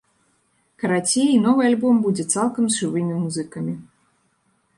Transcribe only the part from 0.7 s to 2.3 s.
Карацей, новы альбом будзе